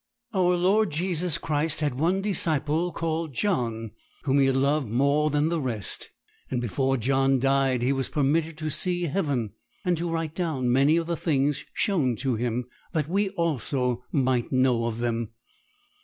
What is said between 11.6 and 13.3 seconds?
shown to him, that we